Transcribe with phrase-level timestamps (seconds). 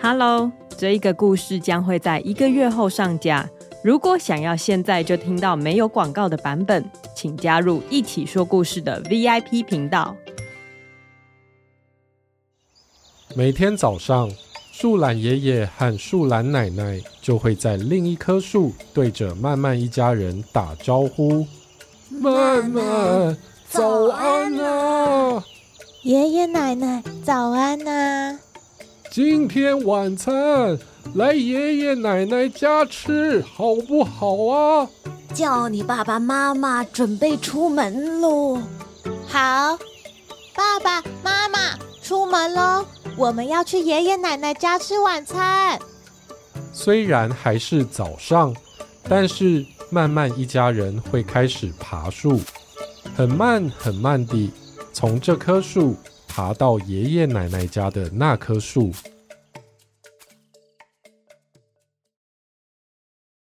[0.00, 3.48] Hello，这一个故事将会在一个月后上架。
[3.82, 10.14] 如果想要现在就听到没有广告的版本，请加入一起说故事的 VIP 频道。
[13.34, 14.30] 每天早上，
[14.70, 21.44] 树懒爷爷和树懒奶奶就会在另一棵树对着曼曼一家人打招呼
[22.08, 23.36] ：“曼曼，
[23.68, 25.44] 早安啊！
[26.02, 28.38] 爷爷奶奶，早安啊！”
[29.18, 30.78] 今天晚餐
[31.14, 34.88] 来爷爷奶奶家吃，好不好啊？
[35.34, 38.62] 叫你爸爸妈妈准备出门喽。
[39.26, 39.76] 好，
[40.54, 45.76] 爸爸妈妈出门喽，我们要去爷爷奶奶家吃晚餐。
[46.72, 48.54] 虽然还是早上，
[49.08, 52.40] 但是慢慢一家人会开始爬树，
[53.16, 54.52] 很慢很慢地
[54.92, 55.96] 从这棵树。
[56.38, 58.92] 爬到爷爷奶奶家的那棵树，